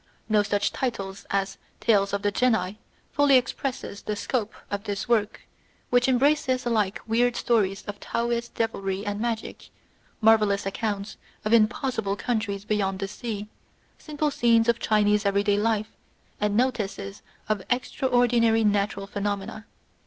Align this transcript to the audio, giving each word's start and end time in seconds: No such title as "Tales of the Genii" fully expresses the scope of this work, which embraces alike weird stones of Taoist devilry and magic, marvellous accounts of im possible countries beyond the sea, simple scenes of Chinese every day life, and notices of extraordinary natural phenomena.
No 0.27 0.41
such 0.41 0.73
title 0.73 1.15
as 1.29 1.59
"Tales 1.79 2.11
of 2.11 2.23
the 2.23 2.31
Genii" 2.31 2.79
fully 3.11 3.37
expresses 3.37 4.01
the 4.01 4.15
scope 4.15 4.55
of 4.71 4.85
this 4.85 5.07
work, 5.07 5.41
which 5.91 6.07
embraces 6.07 6.65
alike 6.65 6.99
weird 7.05 7.35
stones 7.35 7.83
of 7.83 7.99
Taoist 7.99 8.55
devilry 8.55 9.05
and 9.05 9.19
magic, 9.19 9.69
marvellous 10.19 10.65
accounts 10.65 11.17
of 11.45 11.53
im 11.53 11.67
possible 11.67 12.15
countries 12.15 12.65
beyond 12.65 12.97
the 12.97 13.07
sea, 13.07 13.47
simple 13.99 14.31
scenes 14.31 14.67
of 14.67 14.79
Chinese 14.79 15.23
every 15.23 15.43
day 15.43 15.59
life, 15.59 15.91
and 16.39 16.57
notices 16.57 17.21
of 17.47 17.61
extraordinary 17.69 18.63
natural 18.63 19.05
phenomena. 19.05 19.67